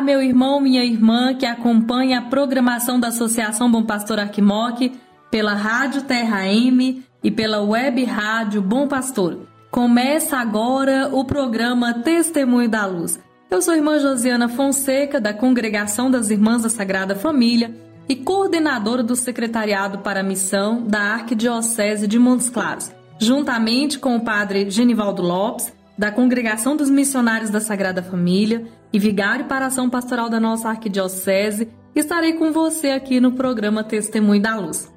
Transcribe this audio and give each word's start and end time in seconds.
Meu 0.00 0.22
irmão, 0.22 0.60
minha 0.60 0.84
irmã 0.84 1.34
que 1.34 1.44
acompanha 1.44 2.18
a 2.18 2.22
programação 2.22 3.00
da 3.00 3.08
Associação 3.08 3.70
Bom 3.70 3.82
Pastor 3.82 4.20
Arquimoc 4.20 4.92
pela 5.30 5.54
Rádio 5.54 6.02
Terra 6.02 6.46
M 6.46 7.02
e 7.22 7.30
pela 7.30 7.60
Web 7.60 8.04
Rádio 8.04 8.62
Bom 8.62 8.86
Pastor. 8.86 9.40
Começa 9.70 10.38
agora 10.38 11.10
o 11.12 11.24
programa 11.24 11.94
Testemunho 11.94 12.68
da 12.68 12.86
Luz. 12.86 13.18
Eu 13.50 13.60
sou 13.60 13.74
a 13.74 13.76
irmã 13.76 13.98
Josiana 13.98 14.48
Fonseca, 14.48 15.20
da 15.20 15.34
Congregação 15.34 16.10
das 16.10 16.30
Irmãs 16.30 16.62
da 16.62 16.68
Sagrada 16.68 17.16
Família 17.16 17.74
e 18.08 18.14
coordenadora 18.14 19.02
do 19.02 19.16
Secretariado 19.16 19.98
para 19.98 20.20
a 20.20 20.24
Missão 20.24 20.82
da 20.86 21.00
Arquidiocese 21.14 22.06
de 22.06 22.18
Montes 22.18 22.48
Claros, 22.48 22.92
juntamente 23.18 23.98
com 23.98 24.16
o 24.16 24.20
padre 24.20 24.70
Genivaldo 24.70 25.22
Lopes, 25.22 25.72
da 25.98 26.12
Congregação 26.12 26.76
dos 26.76 26.88
Missionários 26.88 27.50
da 27.50 27.60
Sagrada 27.60 28.02
Família 28.02 28.64
e 28.92 28.98
vigário 28.98 29.46
para 29.46 29.66
a 29.66 29.68
ação 29.68 29.88
pastoral 29.88 30.30
da 30.30 30.40
nossa 30.40 30.68
arquidiocese, 30.68 31.68
estarei 31.94 32.34
com 32.34 32.52
você 32.52 32.90
aqui 32.90 33.20
no 33.20 33.32
programa 33.32 33.84
Testemunho 33.84 34.40
da 34.40 34.56
Luz. 34.56 34.92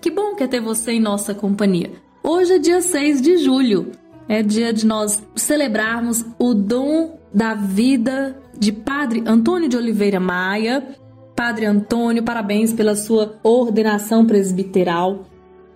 Que 0.00 0.10
bom 0.10 0.34
que 0.34 0.44
é 0.44 0.46
ter 0.46 0.60
você 0.60 0.92
em 0.92 1.00
nossa 1.00 1.34
companhia. 1.34 1.92
Hoje 2.22 2.54
é 2.54 2.58
dia 2.58 2.80
6 2.80 3.20
de 3.20 3.38
julho, 3.38 3.92
é 4.28 4.42
dia 4.42 4.72
de 4.72 4.86
nós 4.86 5.22
celebrarmos 5.34 6.24
o 6.38 6.54
dom 6.54 7.18
da 7.32 7.54
vida 7.54 8.38
de 8.58 8.72
Padre 8.72 9.22
Antônio 9.26 9.68
de 9.68 9.76
Oliveira 9.76 10.20
Maia. 10.20 10.86
Padre 11.34 11.66
Antônio, 11.66 12.22
parabéns 12.22 12.72
pela 12.72 12.94
sua 12.94 13.38
ordenação 13.42 14.26
presbiteral. 14.26 15.26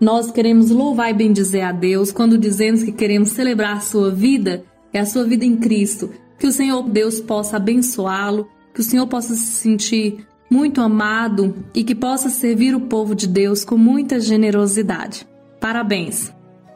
Nós 0.00 0.30
queremos 0.30 0.70
louvar 0.70 1.10
e 1.10 1.14
bendizer 1.14 1.64
a 1.64 1.72
Deus 1.72 2.12
quando 2.12 2.36
dizemos 2.36 2.82
que 2.82 2.92
queremos 2.92 3.30
celebrar 3.30 3.82
sua 3.82 4.10
vida, 4.10 4.64
é 4.92 5.00
a 5.00 5.06
sua 5.06 5.24
vida 5.24 5.44
em 5.44 5.56
Cristo. 5.56 6.10
Que 6.44 6.48
o 6.48 6.52
Senhor 6.52 6.82
Deus 6.82 7.20
possa 7.20 7.56
abençoá-lo, 7.56 8.46
que 8.74 8.80
o 8.80 8.84
Senhor 8.84 9.06
possa 9.06 9.34
se 9.34 9.46
sentir 9.46 10.26
muito 10.50 10.82
amado 10.82 11.64
e 11.74 11.82
que 11.82 11.94
possa 11.94 12.28
servir 12.28 12.74
o 12.74 12.82
povo 12.82 13.14
de 13.14 13.26
Deus 13.26 13.64
com 13.64 13.78
muita 13.78 14.20
generosidade. 14.20 15.26
Parabéns! 15.58 16.30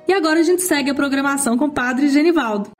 E 0.08 0.12
agora 0.14 0.40
a 0.40 0.42
gente 0.42 0.62
segue 0.62 0.88
a 0.88 0.94
programação 0.94 1.58
com 1.58 1.66
o 1.66 1.70
Padre 1.70 2.08
Genivaldo. 2.08 2.70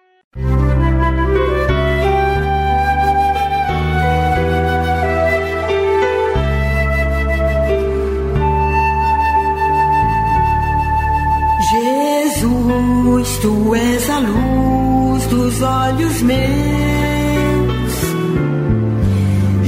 Jesus, 12.31 13.39
tu 13.43 13.75
és 13.75 14.09
a 14.09 14.19
luz 14.21 14.68
olhos 15.61 16.23
meus. 16.23 16.39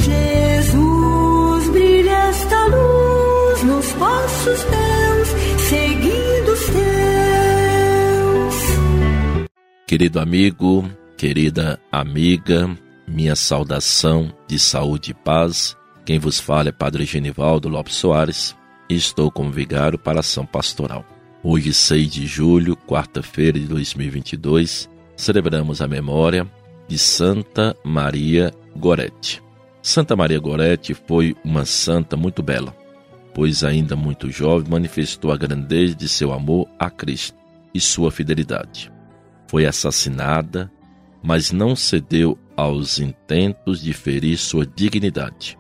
Jesus, 0.05 1.71
brilha 1.71 2.11
esta 2.11 2.65
luz 2.67 3.63
nos 3.65 3.93
passos 3.93 4.65
teus, 4.65 5.29
seguindo 5.69 6.53
os 6.53 6.65
teus. 6.67 6.81
Querido 9.87 10.21
amigo, 10.21 10.91
querida 11.17 11.81
amiga, 11.91 12.71
minha 13.07 13.37
saudação 13.37 14.33
de 14.47 14.59
saúde 14.59 15.11
e 15.13 15.15
paz. 15.15 15.77
Quem 16.05 16.19
vos 16.19 16.41
fala 16.41 16.71
é 16.71 16.73
Padre 16.73 17.05
Genivaldo 17.05 17.69
Lopes 17.69 17.95
Soares 17.95 18.59
estou 18.95 19.31
como 19.31 19.51
vigário 19.51 19.99
para 19.99 20.19
a 20.19 20.21
ação 20.21 20.45
pastoral. 20.45 21.05
Hoje, 21.43 21.73
6 21.73 22.13
de 22.13 22.27
julho, 22.27 22.77
quarta-feira 22.77 23.59
de 23.59 23.67
2022, 23.67 24.90
celebramos 25.21 25.83
a 25.83 25.87
memória 25.87 26.51
de 26.89 26.99
Santa 26.99 27.77
Maria 27.85 28.51
Gorete. 28.75 29.43
Santa 29.83 30.17
Maria 30.17 30.39
Gorete 30.39 30.95
foi 30.95 31.37
uma 31.45 31.67
santa 31.67 32.17
muito 32.17 32.43
bela, 32.43 32.75
pois 33.35 33.63
ainda 33.63 33.95
muito 33.95 34.31
jovem 34.31 34.71
manifestou 34.71 35.31
a 35.31 35.37
grandeza 35.37 35.95
de 35.95 36.09
seu 36.09 36.33
amor 36.33 36.67
a 36.79 36.89
Cristo 36.91 37.37
e 37.75 37.79
sua 37.79 38.11
fidelidade. 38.11 38.91
Foi 39.47 39.67
assassinada, 39.67 40.73
mas 41.23 41.53
não 41.53 41.77
cedeu 41.77 42.39
aos 42.57 42.99
intentos 42.99 43.83
de 43.83 43.93
ferir 43.93 44.39
sua 44.39 44.65
dignidade. 44.65 45.59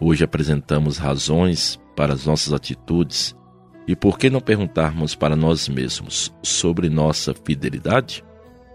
Hoje 0.00 0.24
apresentamos 0.24 0.96
razões 0.96 1.78
para 1.94 2.14
as 2.14 2.24
nossas 2.24 2.54
atitudes 2.54 3.36
e 3.86 3.94
por 3.94 4.18
que 4.18 4.30
não 4.30 4.40
perguntarmos 4.40 5.14
para 5.14 5.36
nós 5.36 5.68
mesmos 5.68 6.32
sobre 6.42 6.88
nossa 6.88 7.34
fidelidade? 7.34 8.24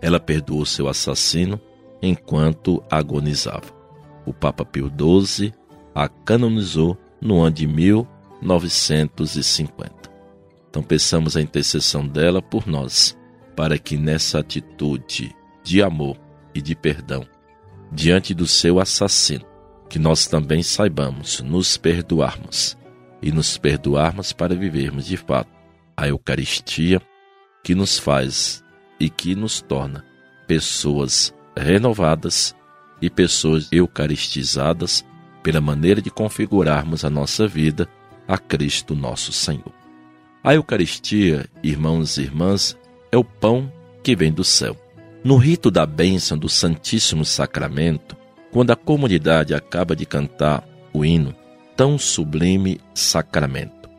Ela 0.02 0.20
perdoou 0.20 0.66
seu 0.66 0.88
assassino 0.88 1.62
enquanto 2.02 2.84
agonizava. 2.90 3.76
O 4.26 4.34
Papa 4.34 4.66
Pio 4.66 4.92
XII 4.92 5.54
a 5.96 6.08
canonizou 6.08 6.98
no 7.20 7.42
ano 7.42 7.56
de 7.56 7.66
1950. 7.66 9.98
Então 10.70 10.84
peçamos 10.84 11.36
a 11.36 11.42
intercessão 11.42 12.08
dela 12.08 12.40
por 12.42 12.68
nós, 12.68 13.18
para 13.56 13.80
que 13.80 13.98
nessa 13.98 14.40
atitude 14.40 15.36
de 15.64 15.82
amor 15.82 16.18
e 16.54 16.62
de 16.62 16.76
perdão, 16.76 17.26
diante 17.92 18.34
do 18.34 18.46
seu 18.46 18.80
assassino, 18.80 19.46
que 19.90 19.98
nós 19.98 20.28
também 20.28 20.62
saibamos 20.62 21.42
nos 21.42 21.78
perdoarmos 21.78 22.78
e 23.22 23.32
nos 23.32 23.58
perdoarmos 23.58 24.34
para 24.34 24.54
vivermos 24.54 25.06
de 25.06 25.18
fato 25.18 25.50
a 25.96 26.08
Eucaristia 26.08 27.02
que 27.64 27.74
nos 27.74 27.98
faz 27.98 28.64
e 29.00 29.10
que 29.10 29.36
nos 29.36 29.62
torna 29.62 30.04
pessoas 30.48 31.34
renovadas 31.56 32.56
e 33.02 33.10
pessoas 33.10 33.68
eucaristizadas 33.72 35.06
pela 35.44 35.62
maneira 35.62 36.02
de 36.02 36.10
configurarmos 36.10 37.06
a 37.06 37.10
nossa 37.10 37.48
vida 37.48 37.88
a 38.28 38.38
Cristo 38.38 38.96
nosso 38.96 39.32
Senhor. 39.32 39.74
A 40.44 40.54
Eucaristia, 40.54 41.46
irmãos 41.64 42.18
e 42.18 42.22
irmãs, 42.22 42.78
é 43.12 43.18
o 43.18 43.24
pão 43.24 43.72
que 44.04 44.16
vem 44.16 44.32
do 44.32 44.44
céu. 44.44 44.76
No 45.24 45.38
rito 45.38 45.70
da 45.70 45.86
bênção 45.86 46.38
do 46.38 46.48
Santíssimo 46.48 47.26
Sacramento, 47.26 48.16
quando 48.52 48.72
a 48.72 48.76
comunidade 48.76 49.54
acaba 49.54 49.96
de 49.96 50.06
cantar 50.06 50.68
o 50.94 51.04
hino, 51.04 51.36
tão 51.76 51.98
sublime 51.98 52.80
sacramento. 52.94 53.90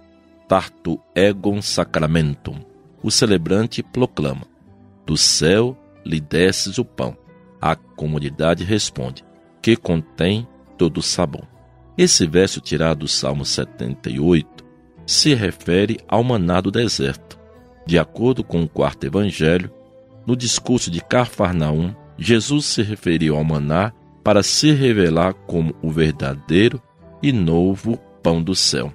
Tartu 0.49 0.99
egon 1.15 1.61
sacramentum. 1.61 2.57
O 3.03 3.11
celebrante 3.11 3.83
proclama: 3.83 4.47
Do 5.09 5.17
céu 5.17 5.75
lhe 6.05 6.21
desces 6.21 6.77
o 6.77 6.85
pão. 6.85 7.17
A 7.59 7.75
comunidade 7.75 8.63
responde: 8.63 9.25
Que 9.63 9.75
contém 9.75 10.47
todo 10.77 10.99
o 10.99 11.03
sabor. 11.03 11.49
Esse 11.97 12.27
verso 12.27 12.61
tirado 12.61 12.99
do 12.99 13.09
Salmo 13.09 13.43
78 13.43 14.63
se 15.07 15.33
refere 15.33 15.97
ao 16.07 16.23
maná 16.23 16.61
do 16.61 16.71
deserto. 16.71 17.39
De 17.87 17.99
acordo 17.99 18.45
com 18.45 18.63
o 18.63 18.69
quarto 18.69 19.05
evangelho, 19.05 19.71
no 20.27 20.37
discurso 20.37 20.91
de 20.91 21.01
Carfarnaum, 21.01 21.95
Jesus 22.19 22.67
se 22.67 22.83
referiu 22.83 23.35
ao 23.35 23.43
maná 23.43 23.95
para 24.23 24.43
se 24.43 24.73
revelar 24.73 25.33
como 25.33 25.75
o 25.81 25.91
verdadeiro 25.91 26.83
e 27.23 27.33
novo 27.33 27.97
pão 28.23 28.43
do 28.43 28.55
céu. 28.55 28.93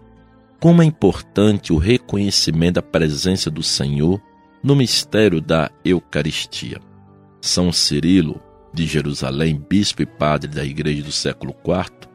Como 0.59 0.83
é 0.83 0.85
importante 0.85 1.73
o 1.73 1.77
reconhecimento 1.79 2.75
da 2.75 2.83
presença 2.83 3.49
do 3.49 3.63
Senhor 3.63 4.21
no 4.63 4.75
mistério 4.75 5.41
da 5.41 5.69
Eucaristia. 5.83 6.79
São 7.41 7.73
Cirilo, 7.73 8.41
de 8.73 8.85
Jerusalém, 8.85 9.61
bispo 9.69 10.01
e 10.01 10.05
padre 10.05 10.49
da 10.49 10.63
Igreja 10.63 11.03
do 11.03 11.11
século 11.11 11.53
IV, 11.65 12.09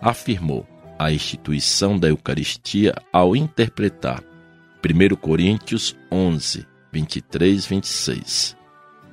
afirmou 0.00 0.66
a 0.98 1.12
instituição 1.12 1.96
da 1.96 2.08
Eucaristia 2.08 2.92
ao 3.12 3.36
interpretar 3.36 4.22
1 4.84 5.16
Coríntios 5.16 5.96
11, 6.10 6.66
23, 6.92 7.64
26. 7.64 8.56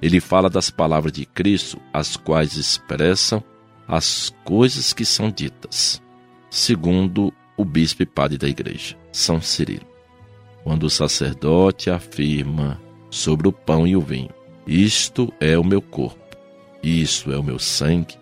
Ele 0.02 0.20
fala 0.20 0.50
das 0.50 0.72
palavras 0.72 1.14
de 1.14 1.26
Cristo, 1.26 1.80
as 1.94 2.18
quais 2.18 2.56
expressam 2.56 3.44
as 3.88 4.34
coisas 4.44 4.94
que 4.94 5.06
são 5.06 5.30
ditas, 5.30 6.02
segundo 6.50 7.34
o 7.56 7.64
bispo 7.66 8.02
e 8.04 8.06
padre 8.06 8.38
da 8.38 8.48
igreja, 8.48 8.96
São 9.12 9.42
Cirilo. 9.42 9.89
Quando 10.64 10.84
o 10.84 10.90
sacerdote 10.90 11.90
afirma 11.90 12.80
sobre 13.10 13.48
o 13.48 13.52
pão 13.52 13.88
e 13.88 13.96
o 13.96 14.02
vinho: 14.02 14.30
Isto 14.68 15.34
é 15.40 15.58
o 15.58 15.64
meu 15.64 15.82
corpo, 15.82 16.38
isto 16.84 17.32
é 17.32 17.38
o 17.38 17.44
meu 17.44 17.60
sangue, 17.60 18.18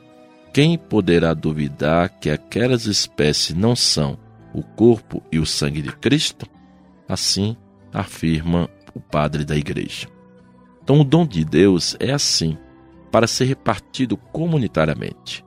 quem 0.54 0.76
poderá 0.76 1.36
duvidar 1.36 2.10
que 2.20 2.32
aquelas 2.32 2.86
espécies 2.86 3.56
não 3.56 3.76
são 3.76 4.18
o 4.54 4.64
corpo 4.64 5.22
e 5.32 5.38
o 5.38 5.46
sangue 5.46 5.84
de 5.84 5.92
Cristo? 5.96 6.48
Assim 7.08 7.56
afirma 7.94 8.70
o 8.96 9.00
padre 9.00 9.46
da 9.46 9.56
igreja. 9.56 10.08
Então, 10.84 11.00
o 11.00 11.04
dom 11.04 11.28
de 11.28 11.46
Deus 11.46 11.96
é 12.00 12.12
assim, 12.12 12.58
para 13.12 13.28
ser 13.28 13.46
repartido 13.46 14.18
comunitariamente. 14.18 15.46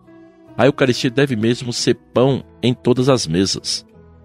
A 0.56 0.66
Eucaristia 0.66 1.10
deve 1.10 1.34
mesmo 1.34 1.72
ser 1.72 1.94
pão 1.94 2.44
em 2.62 2.72
todas 2.72 3.08
as 3.08 3.26
mesas, 3.26 3.84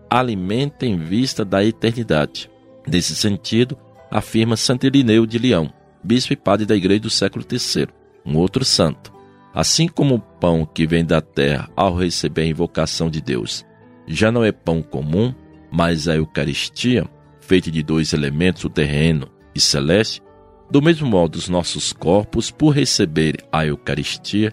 alimento 0.09 0.83
em 0.83 0.97
vista 0.97 1.43
da 1.43 1.63
eternidade. 1.65 2.51
Nesse 2.87 3.15
sentido, 3.15 3.77
afirma 4.11 4.55
Santo 4.55 4.85
Irineu 4.85 5.25
de 5.25 5.37
Leão, 5.37 5.71
bispo 6.03 6.33
e 6.33 6.35
padre 6.35 6.65
da 6.65 6.75
Igreja 6.75 7.01
do 7.01 7.09
século 7.09 7.45
III, 7.49 7.87
um 8.25 8.37
outro 8.37 8.63
santo. 8.63 9.13
Assim 9.53 9.87
como 9.87 10.15
o 10.15 10.19
pão 10.19 10.65
que 10.65 10.85
vem 10.85 11.03
da 11.03 11.21
terra 11.21 11.69
ao 11.75 11.95
receber 11.95 12.41
a 12.41 12.47
invocação 12.47 13.09
de 13.09 13.21
Deus 13.21 13.65
já 14.07 14.31
não 14.31 14.43
é 14.43 14.51
pão 14.51 14.81
comum, 14.81 15.33
mas 15.71 16.07
a 16.07 16.15
Eucaristia, 16.15 17.05
feita 17.39 17.71
de 17.71 17.81
dois 17.81 18.13
elementos, 18.13 18.63
o 18.63 18.69
terreno 18.69 19.29
e 19.53 19.59
celeste, 19.59 20.21
do 20.69 20.81
mesmo 20.81 21.07
modo 21.07 21.35
os 21.35 21.49
nossos 21.49 21.93
corpos, 21.93 22.51
por 22.51 22.69
receber 22.69 23.37
a 23.51 23.65
Eucaristia, 23.65 24.51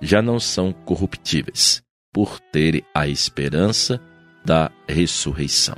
já 0.00 0.20
não 0.20 0.38
são 0.38 0.72
corruptíveis, 0.72 1.82
por 2.12 2.38
terem 2.38 2.82
a 2.94 3.08
esperança 3.08 4.00
da 4.44 4.70
ressurreição. 4.88 5.76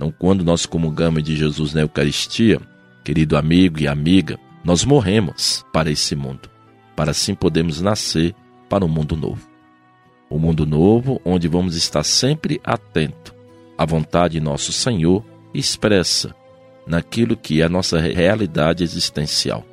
Então, 0.00 0.10
quando 0.18 0.42
nós 0.42 0.64
comungamos 0.64 1.22
de 1.22 1.36
Jesus 1.36 1.74
na 1.74 1.82
Eucaristia, 1.82 2.58
querido 3.04 3.36
amigo 3.36 3.80
e 3.80 3.86
amiga, 3.86 4.40
nós 4.64 4.82
morremos 4.82 5.62
para 5.74 5.90
esse 5.90 6.16
mundo, 6.16 6.48
para 6.96 7.10
assim 7.10 7.34
podermos 7.34 7.82
nascer 7.82 8.34
para 8.66 8.82
um 8.82 8.88
mundo 8.88 9.14
novo. 9.14 9.46
O 10.30 10.36
um 10.36 10.38
mundo 10.38 10.64
novo 10.64 11.20
onde 11.22 11.46
vamos 11.48 11.76
estar 11.76 12.02
sempre 12.02 12.58
atento 12.64 13.34
à 13.76 13.84
vontade 13.84 14.38
de 14.38 14.40
nosso 14.40 14.72
Senhor 14.72 15.22
expressa 15.52 16.34
naquilo 16.86 17.36
que 17.36 17.60
é 17.60 17.66
a 17.66 17.68
nossa 17.68 18.00
realidade 18.00 18.82
existencial, 18.82 19.66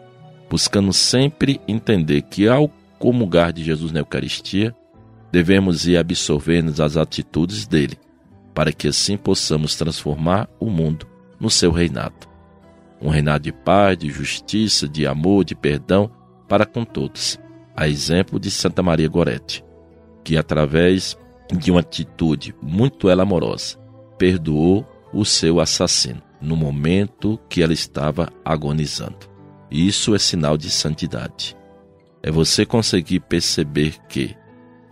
buscando 0.49 0.91
sempre 0.91 1.61
entender 1.69 2.23
que 2.23 2.49
ao 2.49 2.69
comungar 2.99 3.53
de 3.53 3.63
Jesus 3.63 3.93
na 3.93 4.01
Eucaristia, 4.01 4.75
devemos 5.31 5.87
ir 5.87 5.95
absorvendo 5.95 6.83
as 6.83 6.97
atitudes 6.97 7.65
dele, 7.65 7.97
para 8.57 8.73
que 8.73 8.87
assim 8.87 9.15
possamos 9.15 9.75
transformar 9.75 10.49
o 10.59 10.67
mundo 10.67 11.05
no 11.39 11.47
seu 11.47 11.69
reinado. 11.69 12.27
Um 12.99 13.09
reinado 13.09 13.43
de 13.43 13.51
paz, 13.51 13.95
de 13.95 14.09
justiça, 14.09 14.87
de 14.87 15.05
amor, 15.05 15.45
de 15.45 15.53
perdão 15.53 16.09
para 16.49 16.65
com 16.65 16.83
todos, 16.83 17.39
a 17.75 17.87
exemplo 17.87 18.39
de 18.39 18.49
Santa 18.49 18.81
Maria 18.81 19.07
Gorete, 19.07 19.63
que 20.23 20.35
através 20.35 21.15
de 21.55 21.69
uma 21.69 21.81
atitude 21.81 22.55
muito 22.59 23.07
ela 23.07 23.21
amorosa, 23.21 23.77
perdoou 24.17 24.83
o 25.13 25.23
seu 25.23 25.59
assassino 25.59 26.23
no 26.41 26.55
momento 26.55 27.39
que 27.47 27.61
ela 27.61 27.73
estava 27.73 28.27
agonizando. 28.43 29.29
Isso 29.69 30.15
é 30.15 30.17
sinal 30.17 30.57
de 30.57 30.71
santidade 30.71 31.55
é 32.23 32.31
você 32.31 32.65
conseguir 32.65 33.19
perceber 33.19 33.95
que 34.09 34.35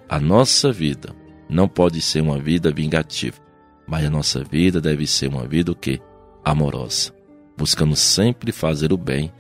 a 0.07 0.19
nossa 0.19 0.71
vida 0.71 1.15
não 1.49 1.67
pode 1.67 1.99
ser 1.99 2.21
uma 2.21 2.37
vida 2.39 2.71
vingativa, 2.71 3.37
mas 3.87 4.05
a 4.05 4.09
nossa 4.09 4.43
vida 4.43 4.81
deve 4.81 5.05
ser 5.05 5.27
uma 5.27 5.47
vida 5.47 5.71
o 5.71 5.75
quê? 5.75 5.99
Amorosa, 6.43 7.13
buscando 7.57 7.95
sempre 7.95 8.51
fazer 8.51 8.91
o 8.91 8.97
bem, 8.97 9.31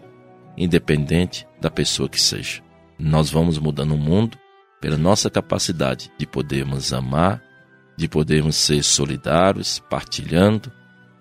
independente 0.57 1.47
da 1.59 1.69
pessoa 1.69 2.09
que 2.09 2.21
seja. 2.21 2.61
Nós 2.97 3.29
vamos 3.29 3.57
mudando 3.57 3.93
o 3.93 3.97
mundo 3.97 4.37
pela 4.79 4.97
nossa 4.97 5.29
capacidade 5.29 6.11
de 6.17 6.25
podermos 6.25 6.93
amar, 6.93 7.41
de 7.97 8.07
podermos 8.07 8.55
ser 8.55 8.83
solidários, 8.83 9.79
partilhando 9.89 10.71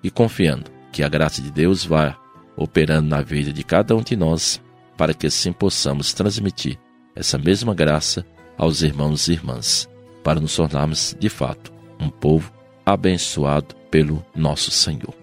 e 0.02 0.10
confiando 0.10 0.70
que 0.92 1.02
a 1.02 1.08
graça 1.08 1.40
de 1.40 1.50
Deus 1.50 1.84
vai 1.84 2.14
operando 2.56 3.08
na 3.08 3.20
vida 3.20 3.52
de 3.52 3.64
cada 3.64 3.96
um 3.96 4.02
de 4.02 4.14
nós 4.14 4.62
para 4.96 5.14
que 5.14 5.26
assim 5.26 5.52
possamos 5.52 6.12
transmitir 6.12 6.78
essa 7.14 7.38
mesma 7.38 7.74
graça 7.74 8.24
aos 8.56 8.82
irmãos 8.82 9.28
e 9.28 9.32
irmãs, 9.32 9.88
para 10.22 10.40
nos 10.40 10.54
tornarmos 10.54 11.16
de 11.18 11.28
fato 11.28 11.72
um 12.00 12.08
povo 12.08 12.52
abençoado 12.84 13.74
pelo 13.90 14.24
nosso 14.34 14.70
Senhor. 14.70 15.14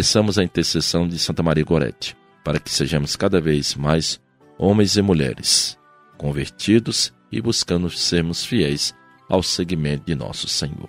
Peçamos 0.00 0.38
a 0.38 0.42
intercessão 0.42 1.06
de 1.06 1.18
Santa 1.18 1.42
Maria 1.42 1.62
Gorete, 1.62 2.16
para 2.42 2.58
que 2.58 2.70
sejamos 2.70 3.16
cada 3.16 3.38
vez 3.38 3.74
mais 3.74 4.18
homens 4.58 4.96
e 4.96 5.02
mulheres 5.02 5.78
convertidos 6.16 7.12
e 7.30 7.38
buscando 7.38 7.90
sermos 7.90 8.42
fiéis 8.42 8.94
ao 9.28 9.42
seguimento 9.42 10.06
de 10.06 10.14
nosso 10.14 10.48
Senhor. 10.48 10.88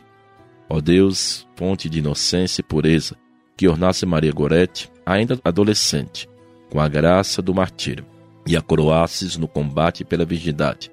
Ó 0.70 0.80
Deus, 0.80 1.46
fonte 1.58 1.89
de 1.89 2.00
inocência 2.00 2.62
e 2.62 2.63
pureza, 2.63 3.18
que 3.58 3.68
ornasse 3.68 4.06
Maria 4.06 4.32
Gorete, 4.32 4.89
ainda 5.06 5.38
adolescente, 5.44 6.30
com 6.70 6.80
a 6.80 6.88
graça 6.88 7.41
do 7.41 7.53
martírio, 7.53 8.06
e 8.48 8.56
a 8.56 8.62
coroasses 8.62 9.36
no 9.36 9.46
combate 9.46 10.06
pela 10.06 10.24
virgindade. 10.24 10.89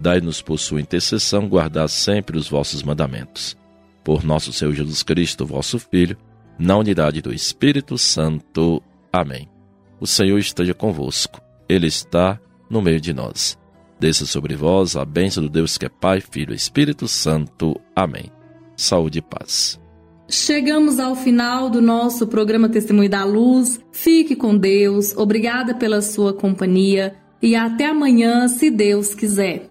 Dai-nos 0.00 0.40
por 0.40 0.58
sua 0.58 0.80
intercessão 0.80 1.46
guardar 1.46 1.90
sempre 1.90 2.38
os 2.38 2.48
vossos 2.48 2.82
mandamentos. 2.82 3.54
Por 4.02 4.24
nosso 4.24 4.50
Senhor 4.50 4.72
Jesus 4.72 5.02
Cristo, 5.02 5.44
vosso 5.44 5.78
Filho, 5.78 6.16
na 6.60 6.76
unidade 6.76 7.22
do 7.22 7.32
Espírito 7.32 7.96
Santo. 7.96 8.82
Amém. 9.10 9.48
O 9.98 10.06
Senhor 10.06 10.38
esteja 10.38 10.74
convosco, 10.74 11.40
Ele 11.66 11.86
está 11.86 12.38
no 12.68 12.82
meio 12.82 13.00
de 13.00 13.14
nós. 13.14 13.58
Desça 13.98 14.26
sobre 14.26 14.54
vós 14.54 14.94
a 14.94 15.04
bênção 15.04 15.42
do 15.42 15.48
Deus 15.48 15.78
que 15.78 15.86
é 15.86 15.88
Pai, 15.88 16.20
Filho 16.20 16.52
e 16.52 16.56
Espírito 16.56 17.08
Santo. 17.08 17.80
Amém. 17.96 18.30
Saúde 18.76 19.18
e 19.18 19.22
paz. 19.22 19.80
Chegamos 20.28 21.00
ao 21.00 21.16
final 21.16 21.68
do 21.68 21.80
nosso 21.80 22.26
programa 22.26 22.68
Testemunho 22.68 23.10
da 23.10 23.24
Luz. 23.24 23.80
Fique 23.90 24.36
com 24.36 24.56
Deus, 24.56 25.16
obrigada 25.16 25.74
pela 25.74 26.00
sua 26.00 26.32
companhia 26.32 27.16
e 27.42 27.56
até 27.56 27.86
amanhã, 27.86 28.46
se 28.48 28.70
Deus 28.70 29.14
quiser. 29.14 29.70